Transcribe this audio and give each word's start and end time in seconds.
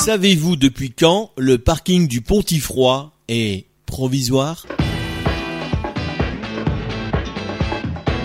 Savez-vous 0.00 0.56
depuis 0.56 0.92
quand 0.92 1.30
le 1.36 1.58
parking 1.58 2.08
du 2.08 2.22
Pontifroy 2.22 3.12
est 3.28 3.66
provisoire? 3.84 4.66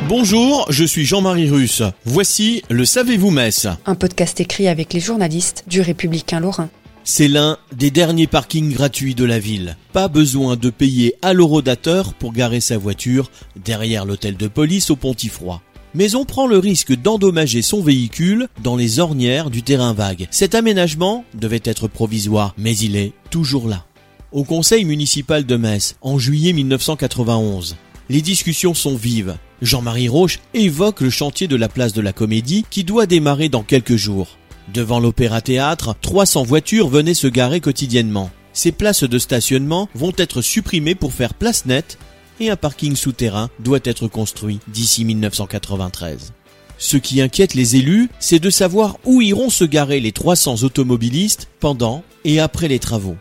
Bonjour, 0.08 0.68
je 0.70 0.86
suis 0.86 1.04
Jean-Marie 1.04 1.50
Russe. 1.50 1.84
Voici 2.06 2.64
le 2.70 2.86
Savez-vous 2.86 3.30
Metz 3.30 3.68
Un 3.86 3.96
podcast 3.96 4.40
écrit 4.40 4.70
avec 4.70 4.94
les 4.94 5.02
journalistes 5.02 5.66
du 5.68 5.82
Républicain 5.82 6.40
Lorrain. 6.40 6.70
C'est 7.04 7.28
l'un 7.28 7.58
des 7.74 7.92
derniers 7.92 8.28
parkings 8.28 8.72
gratuits 8.72 9.14
de 9.14 9.26
la 9.26 9.40
ville. 9.40 9.76
Pas 9.92 10.08
besoin 10.08 10.56
de 10.56 10.70
payer 10.70 11.16
à 11.22 11.34
l'horodateur 11.34 12.14
pour 12.14 12.32
garer 12.32 12.62
sa 12.62 12.78
voiture 12.78 13.30
derrière 13.58 14.06
l'hôtel 14.06 14.38
de 14.38 14.48
police 14.48 14.92
au 14.92 14.96
Pontifroy. 14.96 15.60
Mais 15.96 16.14
on 16.14 16.26
prend 16.26 16.46
le 16.46 16.58
risque 16.58 16.94
d'endommager 16.94 17.62
son 17.62 17.82
véhicule 17.82 18.50
dans 18.62 18.76
les 18.76 19.00
ornières 19.00 19.50
du 19.50 19.64
terrain 19.64 19.94
vague. 19.94 20.28
Cet 20.30 20.54
aménagement 20.54 21.24
devait 21.34 21.62
être 21.64 21.88
provisoire, 21.88 22.54
mais 22.58 22.76
il 22.76 22.98
est 22.98 23.14
toujours 23.30 23.70
là. 23.70 23.86
Au 24.34 24.44
conseil 24.44 24.84
municipal 24.84 25.46
de 25.46 25.56
Metz, 25.56 25.96
en 26.02 26.20
juillet 26.20 26.52
1991, 26.52 27.78
les 28.10 28.22
discussions 28.22 28.74
sont 28.74 28.98
vives. 28.98 29.38
Jean-Marie 29.62 30.10
Roche 30.10 30.42
évoque 30.54 31.00
le 31.00 31.10
chantier 31.10 31.48
de 31.48 31.56
la 31.56 31.70
place 31.70 31.94
de 31.94 32.02
la 32.02 32.12
Comédie 32.12 32.66
qui 32.70 32.84
doit 32.84 33.06
démarrer 33.06 33.48
dans 33.48 33.64
quelques 33.64 33.96
jours. 33.96 34.38
Devant 34.74 35.00
l'Opéra-Théâtre, 35.00 35.96
300 36.02 36.44
voitures 36.44 36.90
venaient 36.90 37.14
se 37.14 37.28
garer 37.28 37.62
quotidiennement. 37.62 38.32
Ces 38.52 38.74
places 38.74 39.06
de 39.06 39.18
stationnement 39.18 39.88
vont 39.96 40.14
être 40.18 40.42
supprimées 40.42 40.96
pour 40.96 41.14
faire 41.14 41.36
place 41.36 41.66
nette 41.66 41.98
et 42.40 42.50
un 42.50 42.56
parking 42.56 42.96
souterrain 42.96 43.50
doit 43.60 43.80
être 43.84 44.08
construit 44.08 44.60
d'ici 44.68 45.06
1993. 45.06 46.34
Ce 46.78 46.98
qui 46.98 47.22
inquiète 47.22 47.54
les 47.54 47.78
élus, 47.78 48.10
c'est 48.20 48.40
de 48.40 48.50
savoir 48.50 48.98
où 49.06 49.22
iront 49.22 49.50
se 49.50 49.64
garer 49.64 50.00
les 50.00 50.12
300 50.12 50.64
automobilistes 50.64 51.48
pendant 51.60 52.04
et 52.26 52.40
après 52.40 52.68
les 52.68 52.80
travaux. 52.80 53.16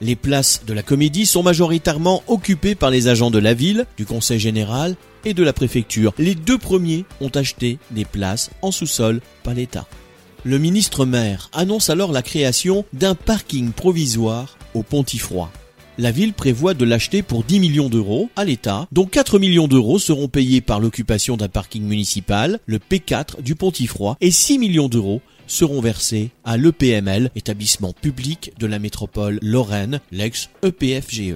Les 0.00 0.16
places 0.16 0.62
de 0.66 0.72
la 0.72 0.82
comédie 0.82 1.26
sont 1.26 1.42
majoritairement 1.42 2.22
occupées 2.26 2.74
par 2.74 2.90
les 2.90 3.08
agents 3.08 3.30
de 3.30 3.38
la 3.38 3.52
ville, 3.52 3.84
du 3.98 4.06
conseil 4.06 4.38
général 4.38 4.96
et 5.24 5.34
de 5.34 5.42
la 5.42 5.52
préfecture. 5.52 6.14
Les 6.16 6.34
deux 6.34 6.56
premiers 6.56 7.04
ont 7.20 7.28
acheté 7.28 7.78
des 7.90 8.06
places 8.06 8.50
en 8.62 8.70
sous-sol 8.70 9.20
par 9.42 9.54
l'État. 9.54 9.86
Le 10.44 10.58
ministre 10.58 11.04
maire 11.04 11.50
annonce 11.52 11.90
alors 11.90 12.12
la 12.12 12.22
création 12.22 12.86
d'un 12.94 13.14
parking 13.14 13.72
provisoire 13.72 14.56
au 14.72 14.82
Pontifroy. 14.82 15.50
La 16.00 16.12
ville 16.12 16.32
prévoit 16.32 16.72
de 16.72 16.86
l'acheter 16.86 17.20
pour 17.20 17.44
10 17.44 17.60
millions 17.60 17.90
d'euros 17.90 18.30
à 18.34 18.46
l'État, 18.46 18.88
dont 18.90 19.04
4 19.04 19.38
millions 19.38 19.68
d'euros 19.68 19.98
seront 19.98 20.28
payés 20.28 20.62
par 20.62 20.80
l'occupation 20.80 21.36
d'un 21.36 21.48
parking 21.48 21.82
municipal, 21.82 22.58
le 22.64 22.78
P4 22.78 23.42
du 23.42 23.54
Pontifroy, 23.54 24.16
et 24.22 24.30
6 24.30 24.58
millions 24.58 24.88
d'euros 24.88 25.20
seront 25.46 25.82
versés 25.82 26.30
à 26.42 26.56
l'EPML, 26.56 27.30
établissement 27.36 27.92
public 27.92 28.54
de 28.58 28.66
la 28.66 28.78
métropole 28.78 29.38
Lorraine, 29.42 30.00
l'ex-EPFGE. 30.10 31.34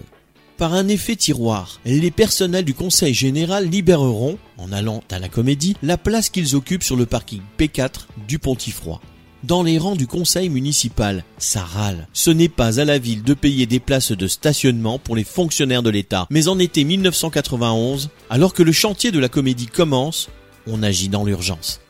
Par 0.56 0.72
un 0.72 0.88
effet 0.88 1.16
tiroir, 1.16 1.78
les 1.84 2.10
personnels 2.10 2.64
du 2.64 2.72
Conseil 2.72 3.12
général 3.12 3.68
libéreront, 3.68 4.38
en 4.56 4.72
allant 4.72 5.02
à 5.10 5.18
la 5.18 5.28
comédie, 5.28 5.76
la 5.82 5.98
place 5.98 6.30
qu'ils 6.30 6.56
occupent 6.56 6.84
sur 6.84 6.96
le 6.96 7.04
parking 7.04 7.42
P4 7.58 8.06
du 8.26 8.38
Pontifroy. 8.38 8.98
Dans 9.46 9.62
les 9.62 9.76
rangs 9.76 9.94
du 9.94 10.06
conseil 10.06 10.48
municipal, 10.48 11.22
ça 11.36 11.60
râle. 11.60 12.08
Ce 12.14 12.30
n'est 12.30 12.48
pas 12.48 12.80
à 12.80 12.86
la 12.86 12.96
ville 12.96 13.22
de 13.22 13.34
payer 13.34 13.66
des 13.66 13.78
places 13.78 14.12
de 14.12 14.26
stationnement 14.26 14.98
pour 14.98 15.16
les 15.16 15.24
fonctionnaires 15.24 15.82
de 15.82 15.90
l'État. 15.90 16.26
Mais 16.30 16.48
en 16.48 16.58
été 16.58 16.82
1991, 16.82 18.08
alors 18.30 18.54
que 18.54 18.62
le 18.62 18.72
chantier 18.72 19.10
de 19.10 19.18
la 19.18 19.28
comédie 19.28 19.66
commence, 19.66 20.30
on 20.66 20.82
agit 20.82 21.10
dans 21.10 21.24
l'urgence. 21.24 21.82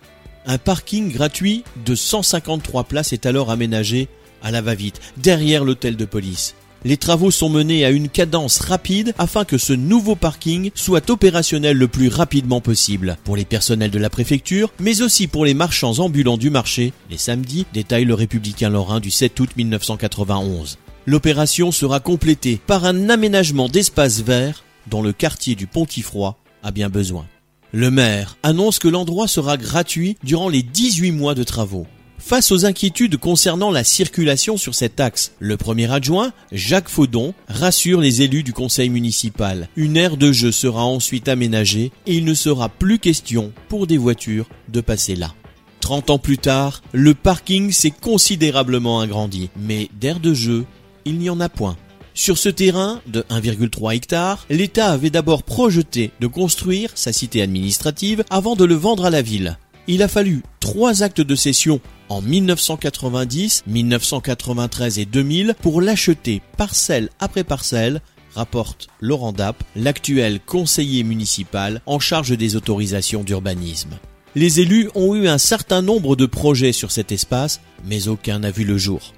Un 0.47 0.59
parking 0.59 1.13
gratuit 1.13 1.63
de 1.87 1.95
153 1.95 2.83
places 2.85 3.13
est 3.13 3.25
alors 3.25 3.53
aménagé 3.53 4.09
à 4.43 4.51
la 4.51 4.61
va-vite, 4.61 5.01
derrière 5.17 5.65
l'hôtel 5.65 5.95
de 5.95 6.07
police. 6.07 6.57
Les 6.87 6.99
travaux 6.99 7.31
sont 7.31 7.49
menés 7.49 7.87
à 7.87 7.91
une 7.91 8.11
cadence 8.11 8.59
rapide 8.59 9.15
afin 9.17 9.47
que 9.47 9.57
ce 9.57 9.73
nouveau 9.73 10.17
parking 10.17 10.71
soit 10.75 11.09
opérationnel 11.09 11.79
le 11.79 11.89
plus 11.89 12.09
rapidement 12.09 12.61
possible 12.61 13.17
pour 13.25 13.37
les 13.37 13.47
personnels 13.47 13.91
de 13.91 13.99
la 13.99 14.11
préfecture, 14.11 14.71
mais 14.81 15.01
aussi 15.01 15.27
pour 15.27 15.47
les 15.47 15.55
marchands 15.55 15.99
ambulants 16.01 16.37
du 16.37 16.51
marché, 16.51 16.93
les 17.09 17.17
samedis, 17.17 17.65
détaille 17.73 18.05
le 18.05 18.13
républicain 18.13 18.69
lorrain 18.69 19.01
du 19.01 19.11
7 19.11 19.41
août 19.41 19.51
1991. 19.57 20.77
L'opération 21.07 21.73
sera 21.73 22.01
complétée 22.01 22.61
par 22.67 22.85
un 22.85 23.09
aménagement 23.09 23.71
d'espaces 23.71 24.21
verts 24.21 24.63
dont 24.87 25.01
le 25.01 25.15
quartier 25.15 25.55
du 25.55 25.67
Pontifroy 25.67 26.37
a 26.63 26.71
bien 26.71 26.91
besoin. 26.91 27.27
Le 27.73 27.91
maire 27.91 28.37
annonce 28.43 28.79
que 28.79 28.89
l'endroit 28.89 29.27
sera 29.27 29.57
gratuit 29.57 30.19
durant 30.23 30.51
les 30.51 30.63
18 30.63 31.13
mois 31.13 31.35
de 31.35 31.45
travaux. 31.45 31.87
Face 32.19 32.53
aux 32.53 32.65
inquiétudes 32.65 33.19
concernant 33.19 33.71
la 33.71 33.85
circulation 33.85 34.57
sur 34.57 34.75
cet 34.75 34.99
axe, 35.01 35.33
le 35.41 35.57
premier 35.57 35.93
adjoint, 35.93 36.33
Jacques 36.53 36.89
Faudon, 36.89 37.35
rassure 37.49 38.01
les 38.01 38.23
élus 38.23 38.43
du 38.43 38.53
conseil 38.53 38.89
municipal. 38.89 39.69
Une 39.77 39.97
aire 39.97 40.17
de 40.17 40.33
jeu 40.33 40.53
sera 40.53 40.85
ensuite 40.85 41.29
aménagée 41.29 41.93
et 42.07 42.15
il 42.15 42.25
ne 42.25 42.35
sera 42.35 42.69
plus 42.69 42.99
question 42.99 43.53
pour 43.69 43.87
des 43.87 43.99
voitures 43.99 44.49
de 44.69 44.81
passer 44.81 45.17
là. 45.17 45.35
30 45.81 46.11
ans 46.11 46.19
plus 46.19 46.39
tard, 46.39 46.81
le 46.93 47.13
parking 47.13 47.71
s'est 47.71 47.91
considérablement 47.91 49.01
agrandi, 49.01 49.51
mais 49.55 49.91
d'aire 50.01 50.21
de 50.21 50.33
jeu, 50.33 50.65
il 51.05 51.19
n'y 51.19 51.29
en 51.29 51.41
a 51.41 51.51
point. 51.51 51.77
Sur 52.15 52.39
ce 52.39 52.49
terrain 52.49 53.03
de 53.07 53.23
1,3 53.29 53.95
hectares, 53.95 54.47
l'État 54.49 54.93
avait 54.93 55.11
d'abord 55.11 55.43
projeté 55.43 56.13
de 56.21 56.27
construire 56.27 56.91
sa 56.95 57.13
cité 57.13 57.43
administrative 57.43 58.25
avant 58.31 58.57
de 58.57 58.65
le 58.65 58.77
vendre 58.77 59.05
à 59.05 59.11
la 59.11 59.21
ville. 59.21 59.59
Il 59.87 60.03
a 60.03 60.09
fallu 60.09 60.43
trois 60.61 61.03
actes 61.03 61.21
de 61.21 61.35
cession 61.35 61.81
en 62.15 62.23
1990, 62.23 63.65
1993 63.67 65.01
et 65.01 65.05
2000 65.05 65.57
pour 65.61 65.81
l'acheter 65.81 66.43
parcelle 66.57 67.09
après 67.19 67.43
parcelle 67.43 68.01
rapporte 68.37 68.87
Laurent 69.01 69.33
Dapp, 69.33 69.63
l'actuel 69.75 70.39
conseiller 70.41 71.03
municipal 71.03 71.81
en 71.87 71.99
charge 71.99 72.37
des 72.37 72.55
autorisations 72.55 73.25
d'urbanisme. 73.25 73.91
Les 74.37 74.61
élus 74.61 74.91
ont 74.95 75.15
eu 75.17 75.27
un 75.27 75.39
certain 75.39 75.83
nombre 75.83 76.15
de 76.15 76.27
projets 76.27 76.73
sur 76.73 76.93
cet 76.93 77.11
espace, 77.11 77.61
mais 77.85 78.07
aucun 78.07 78.41
n'a 78.41 78.51
vu 78.51 78.65
le 78.65 78.79
jour. 78.79 79.13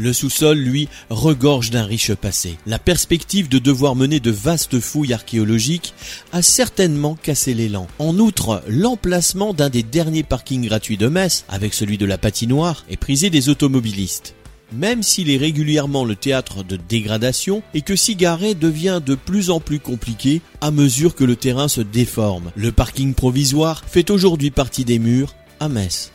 Le 0.00 0.14
sous-sol, 0.14 0.56
lui, 0.56 0.88
regorge 1.10 1.68
d'un 1.68 1.84
riche 1.84 2.14
passé. 2.14 2.56
La 2.64 2.78
perspective 2.78 3.50
de 3.50 3.58
devoir 3.58 3.94
mener 3.96 4.18
de 4.18 4.30
vastes 4.30 4.80
fouilles 4.80 5.12
archéologiques 5.12 5.92
a 6.32 6.40
certainement 6.40 7.18
cassé 7.22 7.52
l'élan. 7.52 7.86
En 7.98 8.18
outre, 8.18 8.62
l'emplacement 8.66 9.52
d'un 9.52 9.68
des 9.68 9.82
derniers 9.82 10.22
parkings 10.22 10.64
gratuits 10.64 10.96
de 10.96 11.08
Metz, 11.08 11.44
avec 11.50 11.74
celui 11.74 11.98
de 11.98 12.06
la 12.06 12.16
patinoire, 12.16 12.86
est 12.88 12.96
prisé 12.96 13.28
des 13.28 13.50
automobilistes. 13.50 14.34
Même 14.72 15.02
s'il 15.02 15.28
est 15.28 15.36
régulièrement 15.36 16.06
le 16.06 16.16
théâtre 16.16 16.64
de 16.64 16.78
dégradation 16.88 17.62
et 17.74 17.82
que 17.82 17.94
Cigaret 17.94 18.54
devient 18.54 19.02
de 19.04 19.14
plus 19.14 19.50
en 19.50 19.60
plus 19.60 19.80
compliqué 19.80 20.40
à 20.62 20.70
mesure 20.70 21.14
que 21.14 21.24
le 21.24 21.36
terrain 21.36 21.68
se 21.68 21.82
déforme, 21.82 22.52
le 22.56 22.72
parking 22.72 23.12
provisoire 23.12 23.84
fait 23.86 24.08
aujourd'hui 24.08 24.50
partie 24.50 24.86
des 24.86 24.98
murs 24.98 25.34
à 25.58 25.68
Metz. 25.68 26.10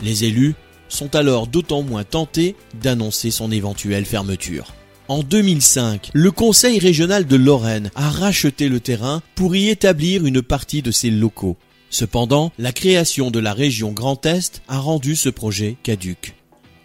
Les 0.00 0.24
élus 0.24 0.54
sont 0.88 1.14
alors 1.14 1.46
d'autant 1.46 1.82
moins 1.82 2.04
tentés 2.04 2.56
d'annoncer 2.80 3.30
son 3.30 3.50
éventuelle 3.50 4.04
fermeture. 4.04 4.74
En 5.08 5.22
2005, 5.22 6.10
le 6.14 6.30
Conseil 6.32 6.80
régional 6.80 7.26
de 7.26 7.36
Lorraine 7.36 7.90
a 7.94 8.10
racheté 8.10 8.68
le 8.68 8.80
terrain 8.80 9.22
pour 9.36 9.54
y 9.54 9.68
établir 9.68 10.26
une 10.26 10.42
partie 10.42 10.82
de 10.82 10.90
ses 10.90 11.10
locaux. 11.10 11.56
Cependant, 11.90 12.50
la 12.58 12.72
création 12.72 13.30
de 13.30 13.38
la 13.38 13.52
région 13.52 13.92
Grand 13.92 14.26
Est 14.26 14.62
a 14.66 14.78
rendu 14.78 15.14
ce 15.14 15.28
projet 15.28 15.76
caduque. 15.84 16.34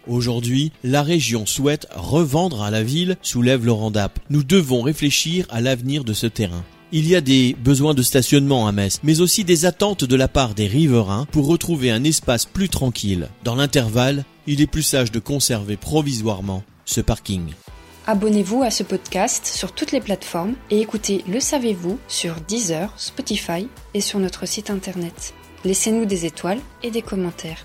Aujourd'hui, 0.06 0.72
la 0.82 1.02
région 1.02 1.46
souhaite 1.46 1.86
revendre 1.94 2.62
à 2.62 2.70
la 2.70 2.82
ville, 2.82 3.16
soulève 3.22 3.64
Laurent 3.64 3.90
Dapp. 3.90 4.18
Nous 4.30 4.42
devons 4.42 4.82
réfléchir 4.82 5.46
à 5.50 5.60
l'avenir 5.60 6.04
de 6.04 6.12
ce 6.12 6.26
terrain. 6.26 6.64
Il 6.94 7.08
y 7.08 7.16
a 7.16 7.22
des 7.22 7.56
besoins 7.58 7.94
de 7.94 8.02
stationnement 8.02 8.66
à 8.66 8.72
Metz, 8.72 9.00
mais 9.02 9.22
aussi 9.22 9.44
des 9.44 9.64
attentes 9.64 10.04
de 10.04 10.14
la 10.14 10.28
part 10.28 10.52
des 10.52 10.66
riverains 10.66 11.26
pour 11.32 11.46
retrouver 11.46 11.90
un 11.90 12.04
espace 12.04 12.44
plus 12.44 12.68
tranquille. 12.68 13.30
Dans 13.44 13.54
l'intervalle, 13.54 14.26
il 14.46 14.60
est 14.60 14.66
plus 14.66 14.82
sage 14.82 15.10
de 15.10 15.18
conserver 15.18 15.78
provisoirement 15.78 16.62
ce 16.84 17.00
parking. 17.00 17.54
Abonnez-vous 18.06 18.62
à 18.62 18.70
ce 18.70 18.82
podcast 18.82 19.46
sur 19.46 19.72
toutes 19.72 19.92
les 19.92 20.02
plateformes 20.02 20.54
et 20.70 20.80
écoutez 20.80 21.24
Le 21.26 21.40
Savez-vous 21.40 21.98
sur 22.08 22.34
Deezer, 22.46 22.92
Spotify 22.98 23.68
et 23.94 24.02
sur 24.02 24.18
notre 24.18 24.46
site 24.46 24.68
internet. 24.68 25.32
Laissez-nous 25.64 26.04
des 26.04 26.26
étoiles 26.26 26.60
et 26.82 26.90
des 26.90 27.00
commentaires. 27.00 27.64